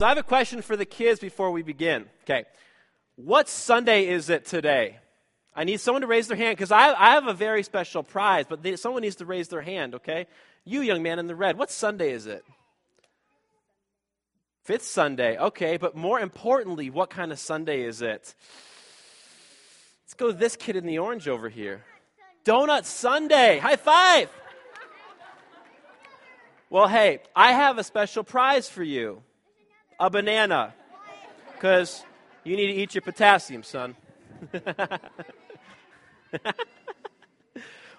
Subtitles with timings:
[0.00, 2.06] So I have a question for the kids before we begin.
[2.22, 2.46] Okay.
[3.16, 4.96] What Sunday is it today?
[5.54, 8.46] I need someone to raise their hand because I, I have a very special prize,
[8.48, 10.26] but they, someone needs to raise their hand, okay?
[10.64, 12.42] You, young man in the red, what Sunday is it?
[14.64, 18.34] Fifth Sunday, okay, but more importantly, what kind of Sunday is it?
[20.04, 21.84] Let's go this kid in the orange over here.
[22.46, 23.58] Donut Sunday.
[23.58, 24.30] High five.
[26.70, 29.22] Well, hey, I have a special prize for you
[30.00, 30.74] a banana.
[31.52, 32.04] Because
[32.42, 33.94] you need to eat your potassium, son.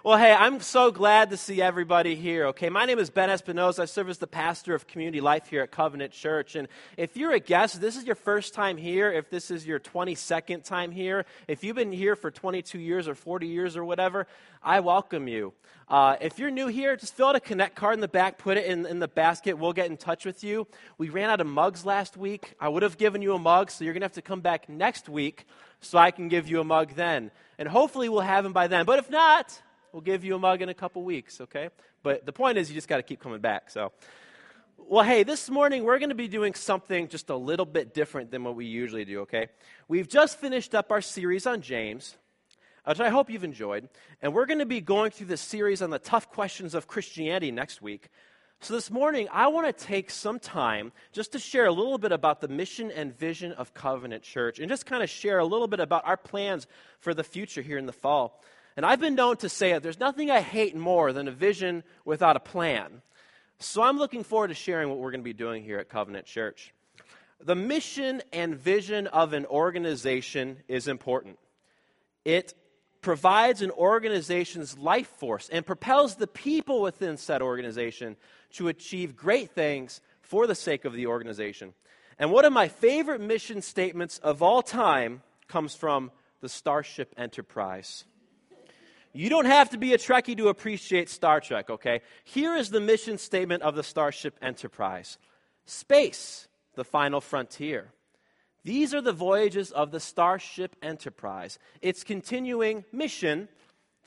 [0.03, 2.47] well, hey, I'm so glad to see everybody here.
[2.47, 3.81] Okay, my name is Ben Espinoza.
[3.81, 6.55] I serve as the pastor of community life here at Covenant Church.
[6.55, 9.79] And if you're a guest, this is your first time here, if this is your
[9.79, 14.25] 22nd time here, if you've been here for 22 years or 40 years or whatever,
[14.63, 15.53] I welcome you.
[15.87, 18.57] Uh, if you're new here, just fill out a connect card in the back, put
[18.57, 19.59] it in, in the basket.
[19.59, 20.65] We'll get in touch with you.
[20.97, 22.55] We ran out of mugs last week.
[22.59, 24.67] I would have given you a mug, so you're going to have to come back
[24.67, 25.45] next week
[25.79, 27.29] so I can give you a mug then.
[27.59, 28.85] And hopefully we'll have them by then.
[28.85, 29.61] But if not,
[29.93, 31.69] we'll give you a mug in a couple weeks, okay?
[32.03, 33.69] But the point is, you just got to keep coming back.
[33.69, 33.91] So,
[34.77, 38.31] well, hey, this morning we're going to be doing something just a little bit different
[38.31, 39.47] than what we usually do, okay?
[39.87, 42.15] We've just finished up our series on James
[42.85, 43.89] which I hope you've enjoyed.
[44.21, 47.51] And we're going to be going through this series on the tough questions of Christianity
[47.51, 48.09] next week.
[48.63, 52.11] So, this morning, I want to take some time just to share a little bit
[52.11, 55.67] about the mission and vision of Covenant Church and just kind of share a little
[55.67, 56.67] bit about our plans
[56.99, 58.39] for the future here in the fall.
[58.77, 61.83] And I've been known to say it there's nothing I hate more than a vision
[62.05, 63.01] without a plan.
[63.59, 66.25] So, I'm looking forward to sharing what we're going to be doing here at Covenant
[66.25, 66.73] Church.
[67.43, 71.37] The mission and vision of an organization is important.
[72.25, 72.55] It
[73.01, 78.15] provides an organization's life force and propels the people within said organization
[78.53, 81.73] to achieve great things for the sake of the organization.
[82.19, 86.11] And one of my favorite mission statements of all time comes from
[86.41, 88.05] the Starship Enterprise.
[89.13, 92.01] You don't have to be a Trekkie to appreciate Star Trek, okay?
[92.23, 95.17] Here is the mission statement of the Starship Enterprise
[95.65, 97.91] Space, the final frontier.
[98.63, 103.49] These are the voyages of the Starship Enterprise, its continuing mission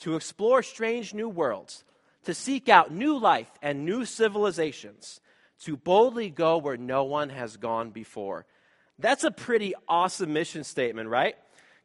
[0.00, 1.84] to explore strange new worlds,
[2.24, 5.20] to seek out new life and new civilizations,
[5.60, 8.46] to boldly go where no one has gone before.
[8.98, 11.36] That's a pretty awesome mission statement, right?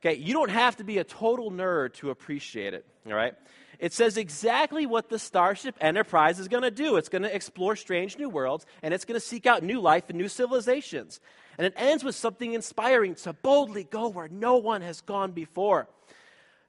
[0.01, 3.33] Okay, you don't have to be a total nerd to appreciate it, all right?
[3.79, 6.95] It says exactly what the Starship Enterprise is going to do.
[6.95, 10.05] It's going to explore strange new worlds, and it's going to seek out new life
[10.09, 11.19] and new civilizations.
[11.57, 15.89] And it ends with something inspiring to boldly go where no one has gone before.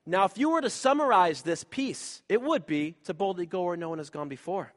[0.07, 3.77] Now, if you were to summarize this piece, it would be to boldly go where
[3.77, 4.73] no one has gone before.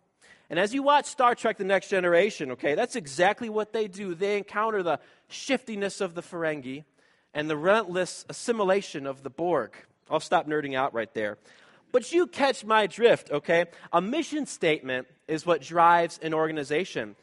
[0.50, 4.14] And as you watch Star Trek The Next Generation, okay, that's exactly what they do.
[4.14, 6.84] They encounter the shiftiness of the Ferengi
[7.34, 9.76] and the relentless assimilation of the Borg.
[10.10, 11.38] I'll stop nerding out right there.
[11.92, 13.66] But you catch my drift, okay?
[13.92, 17.16] A mission statement is what drives an organization.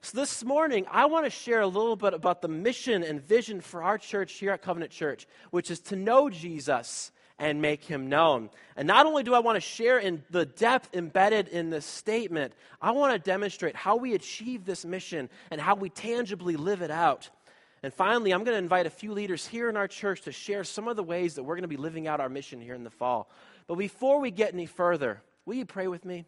[0.00, 3.60] So, this morning, I want to share a little bit about the mission and vision
[3.60, 8.08] for our church here at Covenant Church, which is to know Jesus and make him
[8.08, 8.50] known.
[8.76, 12.52] And not only do I want to share in the depth embedded in this statement,
[12.82, 16.90] I want to demonstrate how we achieve this mission and how we tangibly live it
[16.90, 17.30] out.
[17.82, 20.64] And finally, I'm going to invite a few leaders here in our church to share
[20.64, 22.84] some of the ways that we're going to be living out our mission here in
[22.84, 23.30] the fall.
[23.66, 26.24] But before we get any further, will you pray with me?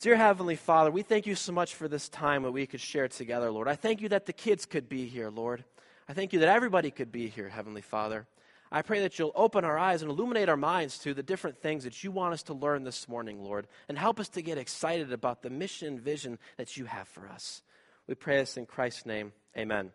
[0.00, 3.08] Dear Heavenly Father, we thank you so much for this time that we could share
[3.08, 3.68] together, Lord.
[3.68, 5.64] I thank you that the kids could be here, Lord.
[6.08, 8.26] I thank you that everybody could be here, Heavenly Father.
[8.72, 11.84] I pray that you'll open our eyes and illuminate our minds to the different things
[11.84, 15.12] that you want us to learn this morning, Lord, and help us to get excited
[15.12, 17.62] about the mission and vision that you have for us.
[18.06, 19.32] We pray this in Christ's name.
[19.56, 19.92] Amen.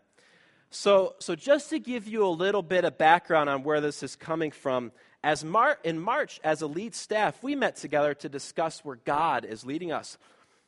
[0.70, 4.16] So, so just to give you a little bit of background on where this is
[4.16, 4.92] coming from,
[5.24, 9.44] as Mar- in March, as a lead staff, we met together to discuss where God
[9.44, 10.18] is leading us.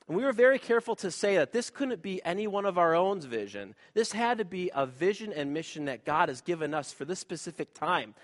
[0.08, 2.96] And we were very careful to say that this couldn't be any one of our
[2.96, 3.76] own vision.
[3.94, 7.20] This had to be a vision and mission that God has given us for this
[7.20, 8.14] specific time.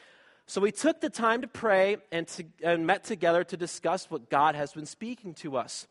[0.46, 4.31] So we took the time to pray and, to, and met together to discuss what
[4.31, 5.87] God has been speaking to us.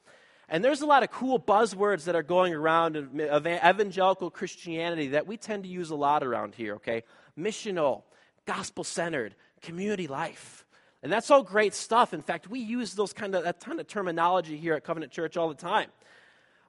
[0.47, 5.25] And there's a lot of cool buzzwords that are going around of evangelical Christianity that
[5.25, 7.03] we tend to use a lot around here, okay?
[7.37, 8.03] Missional,
[8.45, 10.65] gospel centered, community life.
[11.01, 12.13] And that's all great stuff.
[12.13, 15.37] In fact, we use those kind of that kind of terminology here at Covenant Church
[15.37, 15.89] all the time.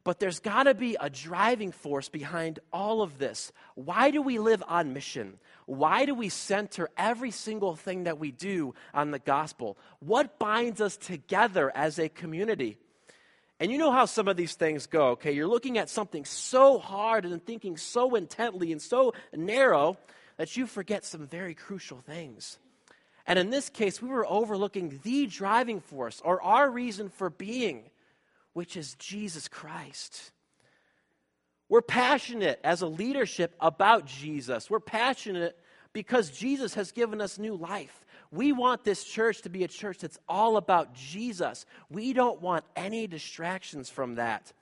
[0.04, 3.50] But there's got to be a driving force behind all of this.
[3.74, 5.38] Why do we live on mission?
[5.64, 9.76] Why do we center every single thing that we do on the gospel?
[9.98, 12.78] What binds us together as a community?
[13.58, 15.32] And you know how some of these things go, okay?
[15.32, 19.96] You're looking at something so hard and thinking so intently and so narrow
[20.36, 22.58] that you forget some very crucial things.
[23.26, 27.84] And in this case, we were overlooking the driving force or our reason for being,
[28.52, 30.32] which is Jesus Christ.
[31.68, 34.70] We're passionate as a leadership about Jesus.
[34.70, 35.58] We're passionate
[35.92, 38.04] because Jesus has given us new life.
[38.36, 41.64] We want this church to be a church that's all about Jesus.
[41.90, 44.52] We don't want any distractions from that.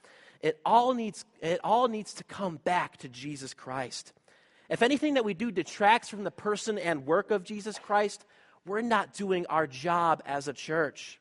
[0.40, 4.12] It all needs, it all needs to come back to Jesus Christ.
[4.68, 8.24] If anything that we do detracts from the person and work of Jesus Christ,
[8.64, 11.18] we're not doing our job as a church.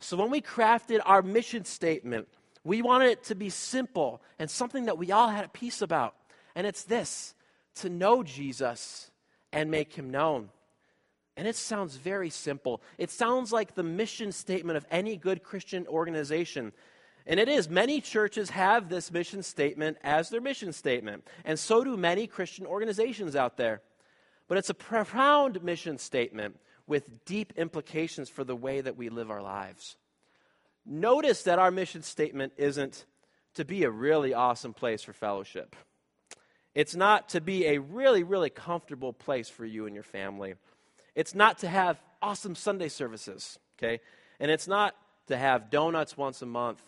[0.00, 2.26] So when we crafted our mission statement,
[2.64, 6.16] we wanted it to be simple and something that we all had a peace about.
[6.54, 7.34] And it's this
[7.76, 9.10] to know Jesus
[9.52, 10.50] and make him known.
[11.40, 12.82] And it sounds very simple.
[12.98, 16.74] It sounds like the mission statement of any good Christian organization.
[17.24, 17.66] And it is.
[17.66, 21.26] Many churches have this mission statement as their mission statement.
[21.46, 23.80] And so do many Christian organizations out there.
[24.48, 29.30] But it's a profound mission statement with deep implications for the way that we live
[29.30, 29.96] our lives.
[30.84, 33.06] Notice that our mission statement isn't
[33.54, 35.74] to be a really awesome place for fellowship.
[36.74, 40.56] It's not to be a really, really comfortable place for you and your family.
[41.14, 44.00] It's not to have awesome Sunday services, okay?
[44.38, 44.94] And it's not
[45.26, 46.82] to have donuts once a month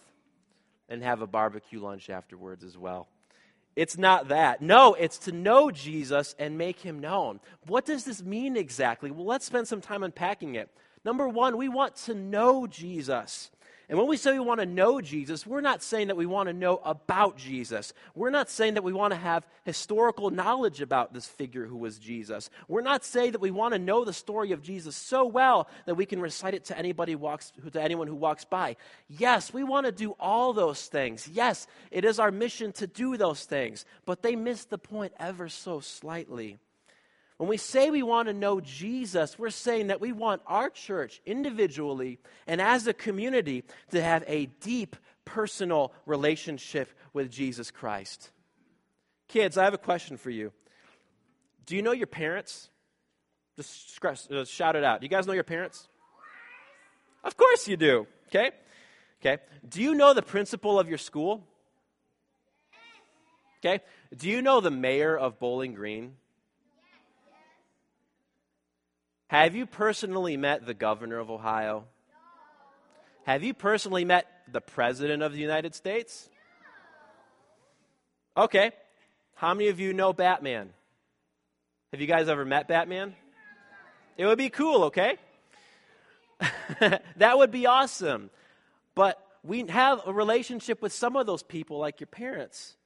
[0.89, 3.09] and have a barbecue lunch afterwards as well.
[3.75, 4.61] It's not that.
[4.61, 7.41] No, it's to know Jesus and make him known.
[7.67, 9.11] What does this mean exactly?
[9.11, 10.69] Well, let's spend some time unpacking it.
[11.05, 13.51] Number one, we want to know Jesus.
[13.93, 16.47] And when we say we want to know Jesus, we're not saying that we want
[16.47, 17.93] to know about Jesus.
[18.15, 21.99] We're not saying that we want to have historical knowledge about this figure who was
[21.99, 22.49] Jesus.
[22.69, 25.97] We're not saying that we want to know the story of Jesus so well that
[25.97, 28.77] we can recite it to anybody walks to anyone who walks by.
[29.09, 31.29] Yes, we want to do all those things.
[31.29, 35.51] Yes, it is our mission to do those things, but they miss the point ever
[35.51, 36.59] so slightly.
[37.37, 41.21] When we say we want to know Jesus, we're saying that we want our church
[41.27, 48.31] individually and as a community to have a deep personal relationship with Jesus Christ.
[49.29, 50.53] Kids, I have a question for you.
[51.67, 52.69] Do you know your parents?
[53.57, 55.01] Just, just uh, shout it out.
[55.01, 55.89] Do you guys know your parents?
[57.25, 58.07] Of course you do.
[58.29, 58.51] Okay?
[59.21, 59.43] Okay.
[59.69, 61.47] Do you know the principal of your school?
[63.65, 63.83] Okay.
[64.17, 66.17] Do you know the mayor of Bowling Green?
[69.33, 71.85] Have you personally met the governor of Ohio?
[73.25, 76.29] Have you personally met the president of the United States?
[78.37, 78.73] Okay.
[79.35, 80.69] How many of you know Batman?
[81.93, 83.17] Have you guys ever met Batman?
[84.19, 85.17] It would be cool, okay?
[87.17, 88.29] that would be awesome.
[88.95, 92.77] But we have a relationship with some of those people, like your parents,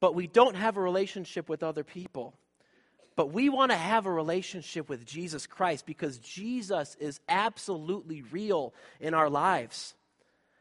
[0.00, 2.32] but we don't have a relationship with other people.
[3.18, 8.72] But we want to have a relationship with Jesus Christ because Jesus is absolutely real
[9.00, 9.96] in our lives.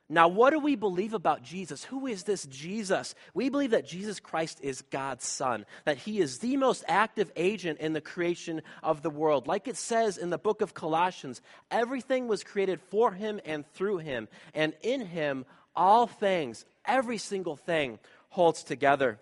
[0.10, 1.84] Now, what do we believe about Jesus?
[1.84, 3.14] Who is this Jesus?
[3.36, 7.78] We believe that Jesus Christ is God's Son, that He is the most active agent
[7.78, 9.46] in the creation of the world.
[9.46, 14.00] Like it says in the book of Colossians, everything was created for Him and through
[14.00, 15.46] Him, and in Him,
[15.76, 18.00] all things, every single thing,
[18.30, 19.20] holds together.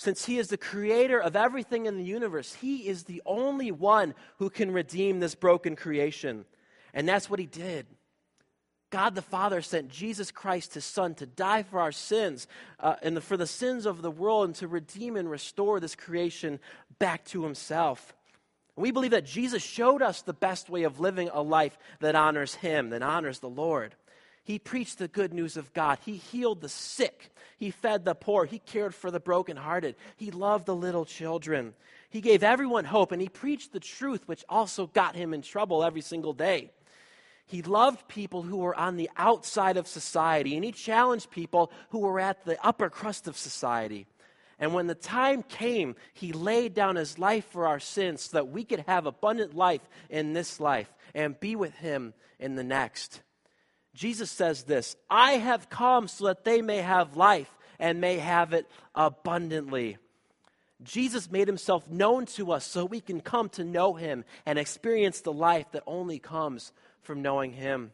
[0.00, 4.14] Since he is the creator of everything in the universe, he is the only one
[4.38, 6.46] who can redeem this broken creation.
[6.94, 7.84] And that's what he did.
[8.88, 12.48] God the Father sent Jesus Christ, his Son, to die for our sins
[12.78, 15.94] uh, and the, for the sins of the world and to redeem and restore this
[15.94, 16.60] creation
[16.98, 18.14] back to himself.
[18.76, 22.54] We believe that Jesus showed us the best way of living a life that honors
[22.54, 23.94] him, that honors the Lord.
[24.42, 25.98] He preached the good news of God.
[26.04, 27.30] He healed the sick.
[27.58, 28.46] He fed the poor.
[28.46, 29.96] He cared for the brokenhearted.
[30.16, 31.74] He loved the little children.
[32.08, 35.84] He gave everyone hope, and he preached the truth, which also got him in trouble
[35.84, 36.70] every single day.
[37.46, 41.98] He loved people who were on the outside of society, and he challenged people who
[41.98, 44.06] were at the upper crust of society.
[44.58, 48.48] And when the time came, he laid down his life for our sins so that
[48.48, 53.20] we could have abundant life in this life and be with him in the next.
[53.94, 58.52] Jesus says this I have come so that they may have life and may have
[58.52, 59.98] it abundantly.
[60.82, 65.20] Jesus made himself known to us so we can come to know him and experience
[65.20, 67.92] the life that only comes from knowing him.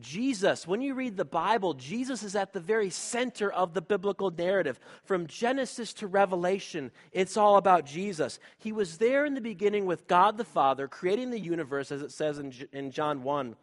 [0.00, 4.30] Jesus, when you read the Bible, Jesus is at the very center of the biblical
[4.30, 4.78] narrative.
[5.04, 8.38] From Genesis to Revelation, it's all about Jesus.
[8.58, 12.12] He was there in the beginning with God the Father, creating the universe, as it
[12.12, 13.56] says in, in John 1.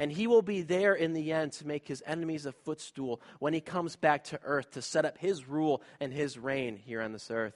[0.00, 3.52] And he will be there in the end to make his enemies a footstool when
[3.52, 7.12] he comes back to earth to set up his rule and his reign here on
[7.12, 7.52] this earth.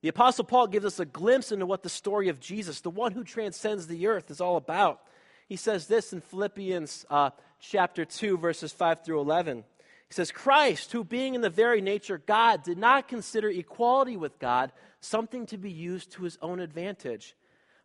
[0.00, 3.12] The Apostle Paul gives us a glimpse into what the story of Jesus, the one
[3.12, 5.02] who transcends the earth, is all about.
[5.50, 7.28] He says this in Philippians uh,
[7.60, 9.64] chapter 2, verses 5 through 11.
[10.08, 14.38] He says, Christ, who being in the very nature God, did not consider equality with
[14.38, 17.36] God something to be used to his own advantage,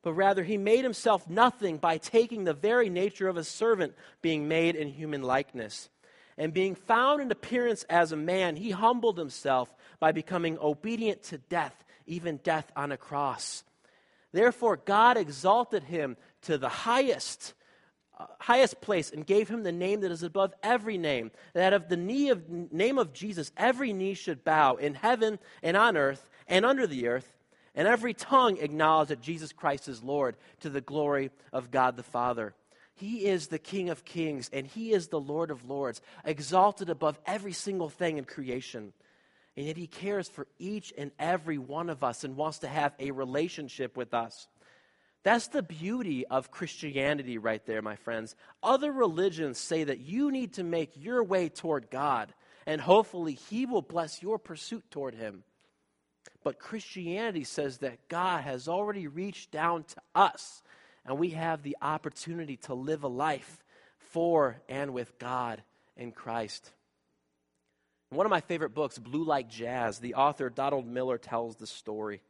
[0.08, 4.48] but rather he made himself nothing by taking the very nature of a servant, being
[4.48, 5.90] made in human likeness.
[6.38, 11.40] And being found in appearance as a man, he humbled himself by becoming obedient to
[11.40, 13.66] death, even death on a cross.
[14.32, 17.54] Therefore, God exalted him to the highest
[18.18, 21.90] uh, highest place and gave him the name that is above every name, that of
[21.90, 26.30] the knee of, name of Jesus every knee should bow in heaven and on earth
[26.48, 27.37] and under the earth,
[27.78, 32.04] and every tongue acknowledge that Jesus Christ is Lord to the glory of God the
[32.04, 32.56] Father.
[32.96, 37.20] He is the King of kings and he is the Lord of lords, exalted above
[37.28, 38.94] every single thing in creation.
[39.56, 42.94] And yet he cares for each and every one of us and wants to have
[43.00, 44.48] a relationship with us.
[45.22, 48.36] That's the beauty of Christianity, right there, my friends.
[48.64, 52.34] Other religions say that you need to make your way toward God,
[52.66, 55.44] and hopefully, He will bless your pursuit toward Him.
[56.48, 60.63] But Christianity says that God has already reached down to us,
[61.06, 63.66] and we have the opportunity to live a life
[63.98, 65.62] for and with God
[65.98, 66.72] in Christ.
[68.12, 71.68] In one of my favorite books, Blue Like Jazz, the author Donald Miller tells the
[71.68, 72.22] story.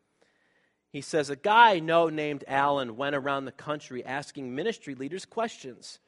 [0.91, 5.25] He says, A guy I know named Alan went around the country asking ministry leaders
[5.25, 5.99] questions.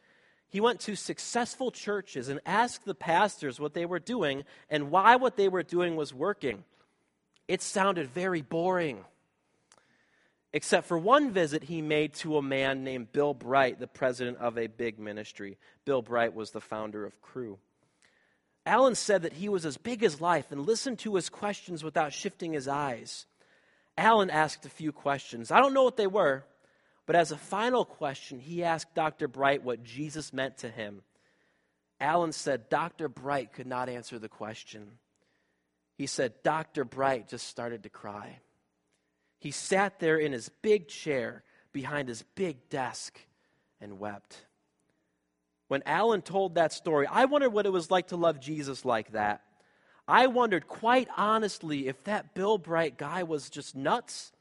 [0.48, 5.16] He went to successful churches and asked the pastors what they were doing and why
[5.16, 6.64] what they were doing was working.
[7.50, 9.04] It sounded very boring.
[10.54, 14.56] Except for one visit he made to a man named Bill Bright, the president of
[14.56, 15.58] a big ministry.
[15.84, 17.58] Bill Bright was the founder of Cru.
[18.68, 22.14] Alan said that he was as big as life and listened to his questions without
[22.14, 23.26] shifting his eyes.
[23.98, 25.50] Alan asked a few questions.
[25.50, 26.44] I don't know what they were,
[27.08, 29.28] but as a final question, he asked Dr.
[29.28, 31.02] Bright what Jesus meant to him.
[32.00, 33.10] Alan said Dr.
[33.10, 35.00] Bright could not answer the question.
[36.00, 36.86] He said Dr.
[36.86, 38.40] Bright just started to cry.
[39.38, 43.20] He sat there in his big chair behind his big desk
[43.82, 44.46] and wept.
[45.68, 49.12] When Alan told that story, I wondered what it was like to love Jesus like
[49.12, 49.42] that.
[50.08, 54.32] I wondered quite honestly if that Bill Bright guy was just nuts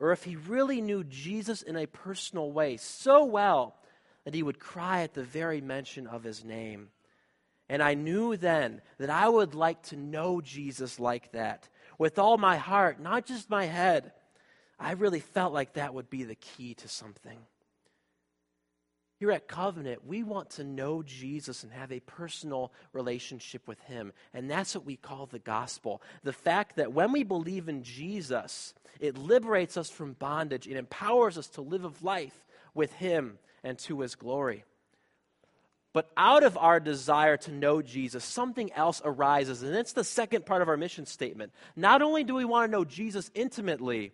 [0.00, 3.76] or if he really knew Jesus in a personal way so well
[4.24, 6.88] that he would cry at the very mention of his name.
[7.68, 11.68] And I knew then that I would like to know Jesus like that
[11.98, 14.12] with all my heart, not just my head.
[14.78, 17.38] I really felt like that would be the key to something.
[19.18, 24.12] Here at Covenant, we want to know Jesus and have a personal relationship with Him.
[24.34, 26.02] And that's what we call the gospel.
[26.22, 31.38] The fact that when we believe in Jesus, it liberates us from bondage, it empowers
[31.38, 32.44] us to live a life
[32.74, 34.64] with Him and to His glory.
[35.96, 40.44] But out of our desire to know Jesus, something else arises, and it's the second
[40.44, 41.54] part of our mission statement.
[41.74, 44.12] Not only do we want to know Jesus intimately,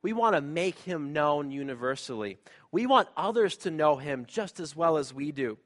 [0.00, 2.38] we want to make him known universally.
[2.70, 5.58] We want others to know him just as well as we do.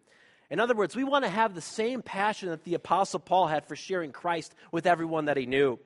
[0.48, 3.66] In other words, we want to have the same passion that the Apostle Paul had
[3.66, 5.78] for sharing Christ with everyone that he knew.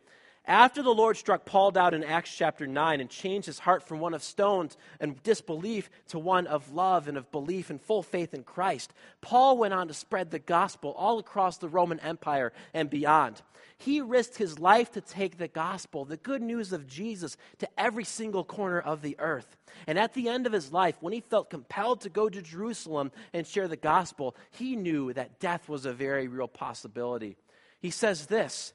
[0.44, 4.00] After the Lord struck Paul down in Acts chapter 9 and changed his heart from
[4.00, 8.34] one of stones and disbelief to one of love and of belief and full faith
[8.34, 12.90] in Christ, Paul went on to spread the gospel all across the Roman Empire and
[12.90, 13.40] beyond.
[13.78, 18.04] He risked his life to take the gospel, the good news of Jesus, to every
[18.04, 19.56] single corner of the earth.
[19.87, 23.12] And at the end of his life, when he felt compelled to go to Jerusalem
[23.32, 27.37] and share the gospel, he knew that death was a very real possibility.
[27.80, 28.72] He says this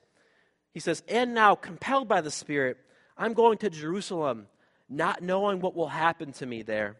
[0.78, 2.78] he says, And now, compelled by the Spirit,
[3.18, 4.46] I'm going to Jerusalem,
[4.88, 6.98] not knowing what will happen to me there.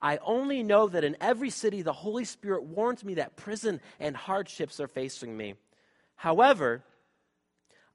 [0.00, 4.16] I only know that in every city the Holy Spirit warns me that prison and
[4.16, 5.54] hardships are facing me.
[6.14, 6.84] However,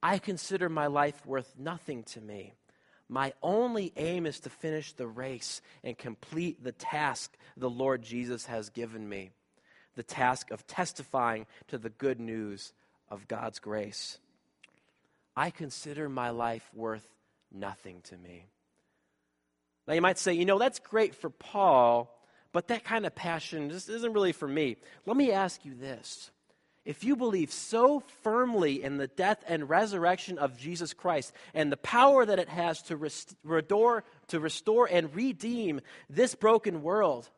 [0.03, 2.51] I consider my life worth nothing to me.
[3.07, 8.47] My only aim is to finish the race and complete the task the Lord Jesus
[8.47, 9.31] has given me
[9.95, 12.73] the task of testifying to the good news
[13.09, 14.17] of God's grace.
[15.35, 17.07] I consider my life worth
[17.51, 18.45] nothing to me.
[19.87, 22.15] Now, you might say, you know, that's great for Paul,
[22.51, 24.77] but that kind of passion just isn't really for me.
[25.05, 26.31] Let me ask you this.
[26.83, 31.77] If you believe so firmly in the death and resurrection of Jesus Christ and the
[31.77, 37.29] power that it has to restore, to restore and redeem this broken world,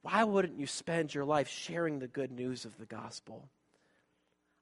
[0.00, 3.48] why wouldn't you spend your life sharing the good news of the gospel?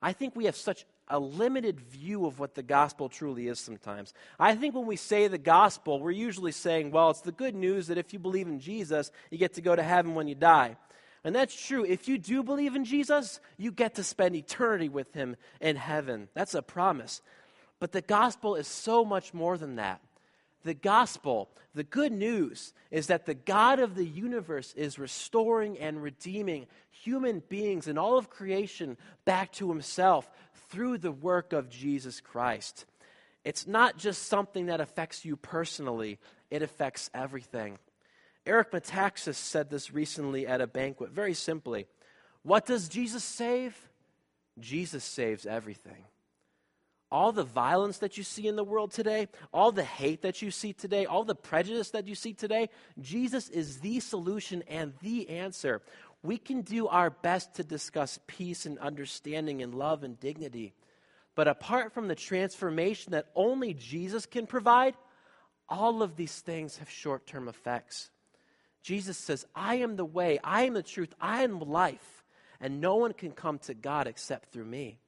[0.02, 4.14] I think we have such a limited view of what the gospel truly is sometimes.
[4.38, 7.88] I think when we say the gospel, we're usually saying, well, it's the good news
[7.88, 10.76] that if you believe in Jesus, you get to go to heaven when you die.
[11.24, 11.84] And that's true.
[11.84, 16.28] If you do believe in Jesus, you get to spend eternity with him in heaven.
[16.34, 17.22] That's a promise.
[17.80, 20.00] But the gospel is so much more than that.
[20.64, 26.02] The gospel, the good news, is that the God of the universe is restoring and
[26.02, 30.30] redeeming human beings and all of creation back to himself
[30.70, 32.86] through the work of Jesus Christ.
[33.44, 36.18] It's not just something that affects you personally,
[36.50, 37.78] it affects everything.
[38.46, 41.86] Eric Metaxas said this recently at a banquet, very simply.
[42.42, 43.76] What does Jesus save?
[44.58, 46.04] Jesus saves everything.
[47.14, 50.50] All the violence that you see in the world today, all the hate that you
[50.50, 55.28] see today, all the prejudice that you see today, Jesus is the solution and the
[55.28, 55.80] answer
[56.24, 60.72] we can do our best to discuss peace and understanding and love and dignity.
[61.34, 64.94] But apart from the transformation that only Jesus can provide,
[65.68, 68.10] all of these things have short term effects.
[68.82, 72.24] Jesus says, I am the way, I am the truth, I am life,
[72.58, 74.98] and no one can come to God except through me.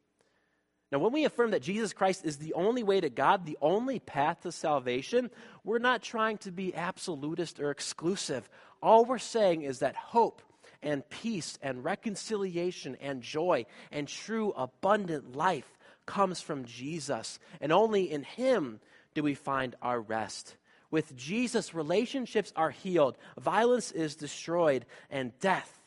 [0.92, 3.98] Now, when we affirm that Jesus Christ is the only way to God, the only
[3.98, 5.30] path to salvation,
[5.64, 8.48] we're not trying to be absolutist or exclusive.
[8.80, 10.42] All we're saying is that hope
[10.82, 15.66] and peace and reconciliation and joy and true abundant life
[16.06, 17.40] comes from Jesus.
[17.60, 18.78] And only in Him
[19.14, 20.56] do we find our rest.
[20.92, 25.80] With Jesus, relationships are healed, violence is destroyed, and death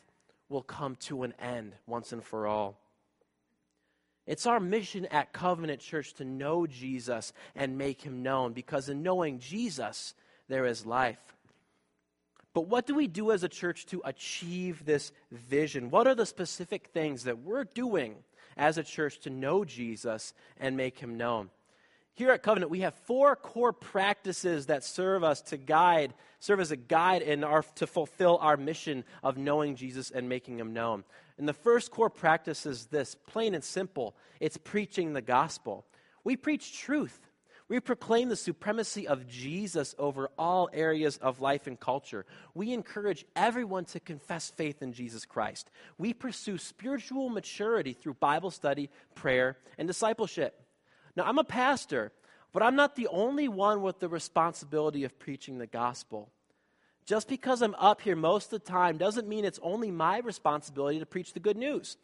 [0.50, 2.78] will come to an end once and for all.
[4.30, 9.02] It's our mission at Covenant Church to know Jesus and make him known because in
[9.02, 10.14] knowing Jesus,
[10.46, 11.18] there is life.
[12.54, 15.90] But what do we do as a church to achieve this vision?
[15.90, 18.14] What are the specific things that we're doing
[18.56, 21.50] as a church to know Jesus and make him known?
[22.14, 26.70] Here at Covenant, we have four core practices that serve us to guide, serve as
[26.70, 31.02] a guide in our, to fulfill our mission of knowing Jesus and making him known.
[31.40, 35.86] And the first core practice is this plain and simple it's preaching the gospel.
[36.22, 37.18] We preach truth.
[37.66, 42.26] We proclaim the supremacy of Jesus over all areas of life and culture.
[42.52, 45.70] We encourage everyone to confess faith in Jesus Christ.
[45.96, 50.60] We pursue spiritual maturity through Bible study, prayer, and discipleship.
[51.16, 52.12] Now, I'm a pastor,
[52.52, 56.28] but I'm not the only one with the responsibility of preaching the gospel.
[57.10, 61.00] Just because I'm up here most of the time doesn't mean it's only my responsibility
[61.00, 61.96] to preach the good news.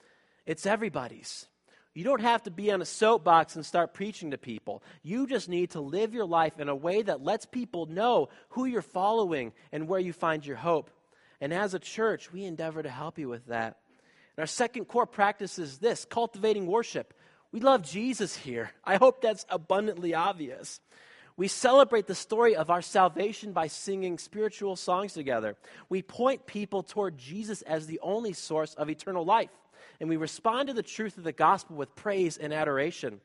[0.47, 1.47] It's everybody's.
[1.95, 4.83] You don't have to be on a soapbox and start preaching to people.
[5.05, 8.65] You just need to live your life in a way that lets people know who
[8.65, 10.91] you're following and where you find your hope.
[11.41, 13.77] And as a church, we endeavor to help you with that.
[14.37, 17.15] And our second core practice is this cultivating worship.
[17.53, 18.73] We love Jesus here.
[18.85, 20.81] I hope that's abundantly obvious.
[21.37, 25.57] We celebrate the story of our salvation by singing spiritual songs together.
[25.89, 29.51] We point people toward Jesus as the only source of eternal life
[30.01, 33.21] and we respond to the truth of the gospel with praise and adoration.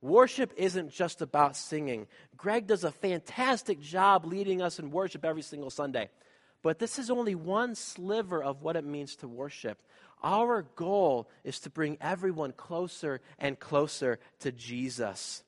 [0.00, 2.06] Worship isn't just about singing.
[2.36, 6.10] Greg does a fantastic job leading us in worship every single Sunday.
[6.62, 9.80] But this is only one sliver of what it means to worship.
[10.22, 15.42] Our goal is to bring everyone closer and closer to Jesus.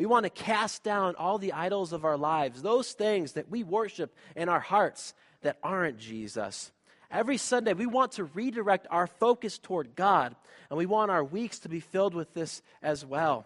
[0.00, 3.62] We want to cast down all the idols of our lives, those things that we
[3.62, 6.72] worship in our hearts that aren't Jesus.
[7.10, 10.34] Every Sunday, we want to redirect our focus toward God,
[10.70, 13.44] and we want our weeks to be filled with this as well.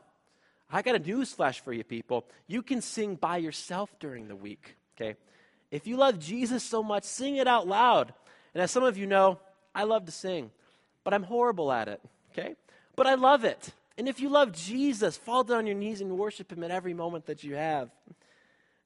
[0.70, 2.24] I got a news flash for you, people.
[2.46, 5.16] You can sing by yourself during the week, okay?
[5.72, 8.14] If you love Jesus so much, sing it out loud.
[8.54, 9.40] And as some of you know,
[9.74, 10.52] I love to sing,
[11.02, 12.54] but I'm horrible at it, okay?
[12.94, 13.72] But I love it.
[13.96, 16.94] And if you love Jesus, fall down on your knees and worship Him at every
[16.94, 17.90] moment that you have.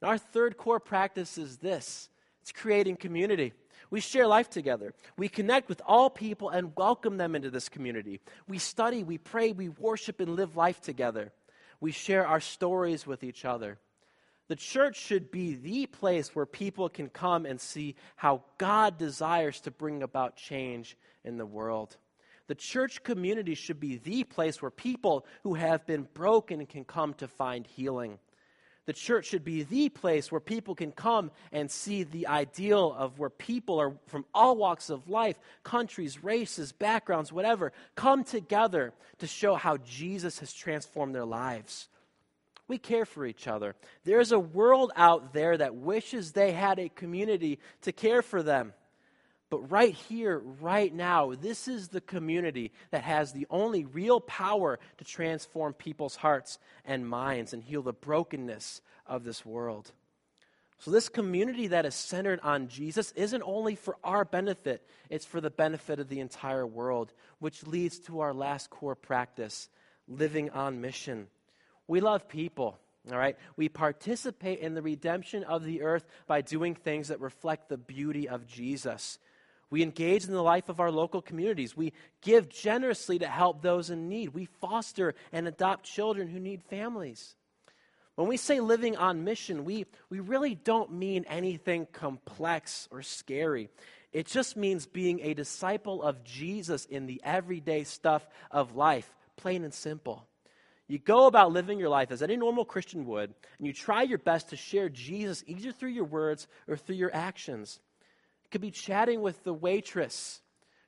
[0.00, 2.08] And our third core practice is this
[2.42, 3.52] it's creating community.
[3.90, 4.92] We share life together.
[5.16, 8.20] We connect with all people and welcome them into this community.
[8.46, 11.32] We study, we pray, we worship, and live life together.
[11.80, 13.78] We share our stories with each other.
[14.48, 19.60] The church should be the place where people can come and see how God desires
[19.62, 21.96] to bring about change in the world.
[22.48, 27.14] The church community should be the place where people who have been broken can come
[27.14, 28.18] to find healing.
[28.86, 33.18] The church should be the place where people can come and see the ideal of
[33.18, 39.26] where people are from all walks of life, countries, races, backgrounds, whatever, come together to
[39.26, 41.88] show how Jesus has transformed their lives.
[42.66, 43.76] We care for each other.
[44.04, 48.72] There's a world out there that wishes they had a community to care for them.
[49.50, 54.78] But right here, right now, this is the community that has the only real power
[54.98, 59.90] to transform people's hearts and minds and heal the brokenness of this world.
[60.80, 65.40] So, this community that is centered on Jesus isn't only for our benefit, it's for
[65.40, 69.68] the benefit of the entire world, which leads to our last core practice
[70.06, 71.26] living on mission.
[71.88, 72.78] We love people.
[73.10, 73.36] All right?
[73.56, 78.28] We participate in the redemption of the earth by doing things that reflect the beauty
[78.28, 79.18] of Jesus.
[79.70, 81.76] We engage in the life of our local communities.
[81.76, 84.30] We give generously to help those in need.
[84.30, 87.34] We foster and adopt children who need families.
[88.14, 93.68] When we say living on mission, we, we really don't mean anything complex or scary.
[94.12, 99.64] It just means being a disciple of Jesus in the everyday stuff of life, plain
[99.64, 100.26] and simple.
[100.88, 104.18] You go about living your life as any normal Christian would, and you try your
[104.18, 107.78] best to share Jesus either through your words or through your actions.
[108.50, 110.40] Could be chatting with the waitress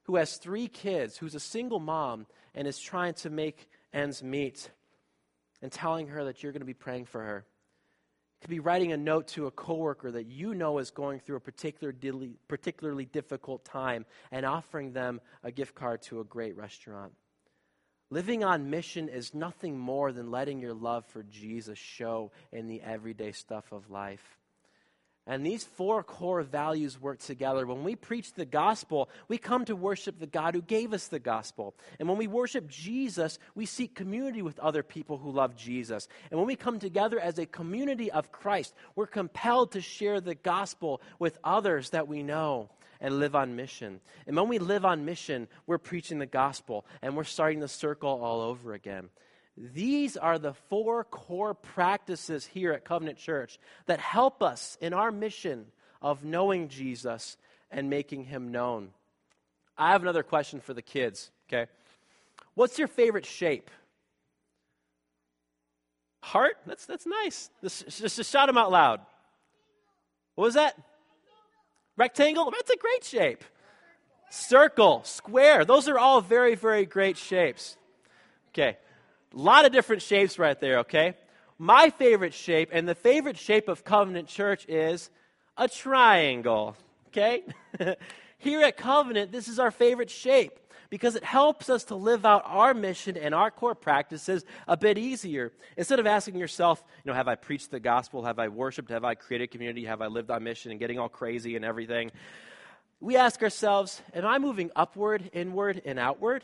[0.04, 4.70] who has three kids, who's a single mom, and is trying to make ends meet,
[5.62, 7.38] and telling her that you're going to be praying for her.
[7.38, 11.36] It could be writing a note to a coworker that you know is going through
[11.36, 11.94] a particular,
[12.48, 17.12] particularly difficult time and offering them a gift card to a great restaurant.
[18.08, 22.80] Living on mission is nothing more than letting your love for Jesus show in the
[22.80, 24.39] everyday stuff of life.
[25.30, 27.64] And these four core values work together.
[27.64, 31.20] When we preach the gospel, we come to worship the God who gave us the
[31.20, 31.76] gospel.
[32.00, 36.08] And when we worship Jesus, we seek community with other people who love Jesus.
[36.32, 40.34] And when we come together as a community of Christ, we're compelled to share the
[40.34, 42.68] gospel with others that we know
[43.00, 44.00] and live on mission.
[44.26, 48.20] And when we live on mission, we're preaching the gospel and we're starting the circle
[48.20, 49.10] all over again.
[49.56, 55.10] These are the four core practices here at Covenant Church that help us in our
[55.10, 55.66] mission
[56.00, 57.36] of knowing Jesus
[57.70, 58.90] and making him known.
[59.76, 61.70] I have another question for the kids, okay?
[62.54, 63.70] What's your favorite shape?
[66.22, 66.56] Heart?
[66.66, 67.50] That's, that's nice.
[67.62, 69.00] Just, just shout them out loud.
[70.34, 70.76] What was that?
[71.96, 72.50] Rectangle?
[72.50, 73.44] That's a great shape.
[74.30, 75.64] Circle, square.
[75.64, 77.76] Those are all very, very great shapes.
[78.50, 78.78] Okay.
[79.34, 81.14] A lot of different shapes right there, okay?
[81.58, 85.10] My favorite shape and the favorite shape of Covenant Church is
[85.56, 86.76] a triangle,
[87.08, 87.44] okay?
[88.38, 92.42] Here at Covenant, this is our favorite shape because it helps us to live out
[92.44, 95.52] our mission and our core practices a bit easier.
[95.76, 98.24] Instead of asking yourself, you know, have I preached the gospel?
[98.24, 98.90] Have I worshiped?
[98.90, 99.84] Have I created community?
[99.84, 102.10] Have I lived on mission and getting all crazy and everything?
[103.00, 106.42] We ask ourselves, am I moving upward, inward, and outward?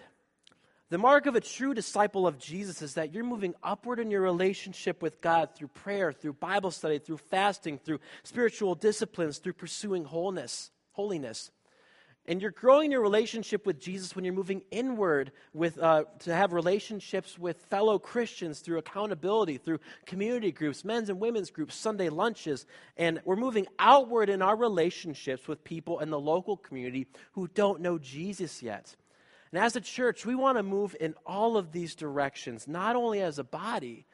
[0.89, 4.21] The mark of a true disciple of Jesus is that you're moving upward in your
[4.21, 10.05] relationship with God through prayer, through Bible study, through fasting, through spiritual disciplines, through pursuing
[10.05, 11.51] wholeness, holiness.
[12.29, 16.53] And you're growing your relationship with Jesus when you're moving inward with, uh, to have
[16.53, 22.65] relationships with fellow Christians through accountability, through community groups, men's and women's groups, Sunday lunches.
[22.97, 27.81] And we're moving outward in our relationships with people in the local community who don't
[27.81, 28.95] know Jesus yet.
[29.53, 33.21] And as a church, we want to move in all of these directions, not only
[33.21, 34.07] as a body,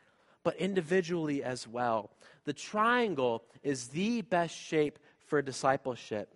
[0.44, 2.10] but individually as well.
[2.44, 6.34] The triangle is the best shape for discipleship.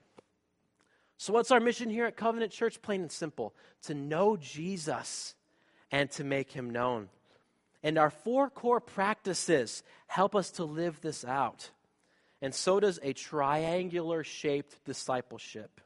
[1.18, 2.80] So, what's our mission here at Covenant Church?
[2.82, 5.35] Plain and simple to know Jesus
[5.90, 7.09] and to make him known.
[7.82, 11.70] And our four core practices help us to live this out.
[12.42, 15.80] And so does a triangular shaped discipleship.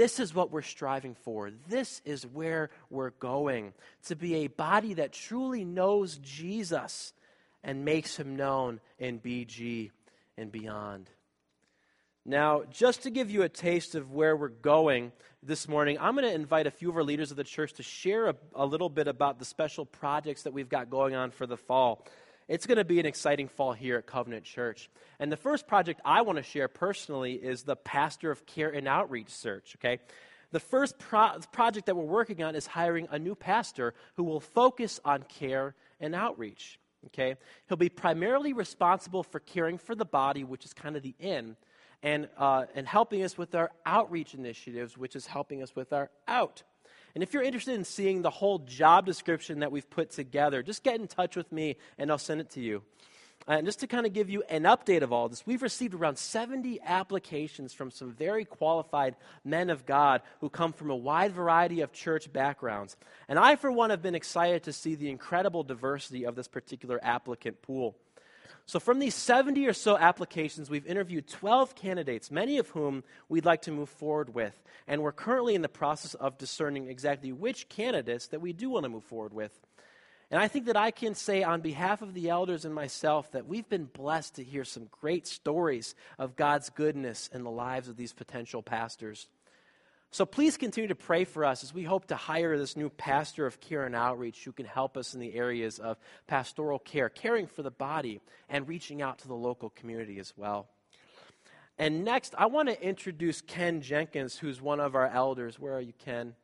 [0.00, 1.50] This is what we're striving for.
[1.68, 3.74] This is where we're going
[4.06, 7.12] to be a body that truly knows Jesus
[7.62, 9.90] and makes him known in BG
[10.38, 11.10] and beyond.
[12.24, 16.26] Now, just to give you a taste of where we're going this morning, I'm going
[16.26, 18.88] to invite a few of our leaders of the church to share a, a little
[18.88, 22.06] bit about the special projects that we've got going on for the fall.
[22.50, 24.90] It's going to be an exciting fall here at Covenant Church.
[25.20, 28.88] And the first project I want to share personally is the Pastor of Care and
[28.88, 30.00] Outreach search, okay?
[30.50, 34.40] The first pro- project that we're working on is hiring a new pastor who will
[34.40, 37.36] focus on care and outreach, okay?
[37.68, 41.54] He'll be primarily responsible for caring for the body, which is kind of the in,
[42.02, 46.10] and, uh, and helping us with our outreach initiatives, which is helping us with our
[46.26, 46.64] out.
[47.14, 50.82] And if you're interested in seeing the whole job description that we've put together, just
[50.82, 52.82] get in touch with me and I'll send it to you.
[53.48, 55.94] Uh, and just to kind of give you an update of all this, we've received
[55.94, 61.32] around 70 applications from some very qualified men of God who come from a wide
[61.32, 62.96] variety of church backgrounds.
[63.28, 67.00] And I, for one, have been excited to see the incredible diversity of this particular
[67.02, 67.96] applicant pool.
[68.70, 73.44] So, from these 70 or so applications, we've interviewed 12 candidates, many of whom we'd
[73.44, 74.62] like to move forward with.
[74.86, 78.84] And we're currently in the process of discerning exactly which candidates that we do want
[78.84, 79.58] to move forward with.
[80.30, 83.48] And I think that I can say on behalf of the elders and myself that
[83.48, 87.96] we've been blessed to hear some great stories of God's goodness in the lives of
[87.96, 89.26] these potential pastors.
[90.12, 93.46] So please continue to pray for us as we hope to hire this new pastor
[93.46, 97.46] of care and outreach who can help us in the areas of pastoral care, caring
[97.46, 100.68] for the body, and reaching out to the local community as well.
[101.78, 105.60] And next, I want to introduce Ken Jenkins, who's one of our elders.
[105.60, 106.34] Where are you, Ken?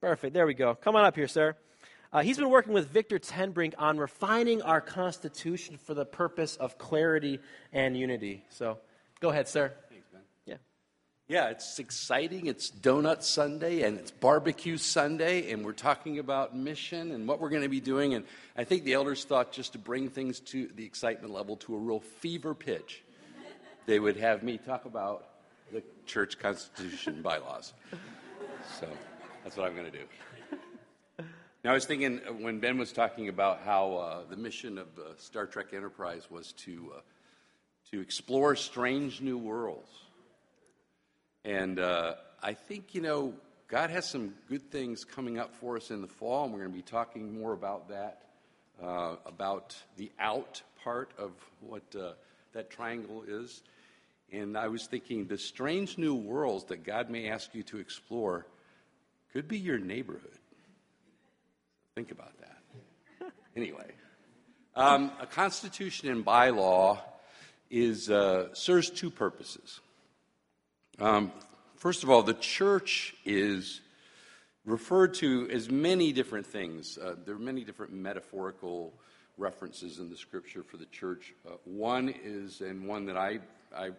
[0.00, 0.32] Perfect.
[0.32, 0.76] There we go.
[0.76, 1.56] Come on up here, sir.
[2.12, 6.78] Uh, he's been working with Victor Tenbrink on refining our Constitution for the purpose of
[6.78, 7.40] clarity
[7.72, 8.44] and unity.
[8.50, 8.78] So
[9.20, 9.72] go ahead, sir.
[11.28, 12.46] Yeah, it's exciting.
[12.46, 17.50] It's Donut Sunday and it's Barbecue Sunday, and we're talking about mission and what we're
[17.50, 18.14] going to be doing.
[18.14, 18.24] And
[18.56, 21.78] I think the elders thought just to bring things to the excitement level to a
[21.78, 23.02] real fever pitch,
[23.84, 25.28] they would have me talk about
[25.70, 27.74] the church constitution bylaws.
[28.80, 28.88] So
[29.44, 30.04] that's what I'm going to do.
[31.62, 34.86] Now, I was thinking uh, when Ben was talking about how uh, the mission of
[34.98, 37.00] uh, Star Trek Enterprise was to, uh,
[37.90, 39.90] to explore strange new worlds
[41.48, 43.32] and uh, I think, you know,
[43.68, 46.72] God has some good things coming up for us in the fall, and we're going
[46.72, 48.24] to be talking more about that,
[48.82, 52.12] uh, about the out part of what uh,
[52.52, 53.62] that triangle is.
[54.30, 58.46] And I was thinking the strange new worlds that God may ask you to explore
[59.32, 60.38] could be your neighborhood.
[61.94, 63.32] Think about that.
[63.56, 63.90] anyway,
[64.76, 66.98] um, a constitution and bylaw
[67.70, 69.80] is uh, serves two purposes.
[71.00, 71.30] Um,
[71.76, 73.80] first of all, the church is
[74.64, 76.98] referred to as many different things.
[76.98, 78.92] Uh, there are many different metaphorical
[79.36, 81.34] references in the scripture for the church.
[81.46, 83.38] Uh, one is, and one that I,
[83.74, 83.90] I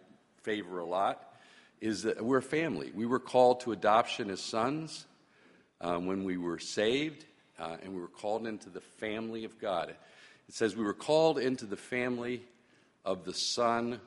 [0.42, 1.34] favor a lot,
[1.80, 2.92] is that we're a family.
[2.94, 5.06] We were called to adoption as sons
[5.80, 7.24] um, when we were saved,
[7.58, 9.94] uh, and we were called into the family of God.
[10.48, 12.42] It says we were called into the family
[13.06, 14.02] of the Son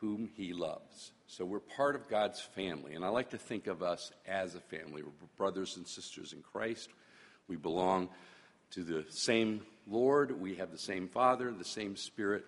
[0.00, 1.12] whom He loves.
[1.30, 2.94] So we're part of God's family.
[2.94, 5.04] And I like to think of us as a family.
[5.04, 6.90] We're brothers and sisters in Christ.
[7.46, 8.08] We belong
[8.72, 10.40] to the same Lord.
[10.40, 12.44] We have the same Father, the same Spirit.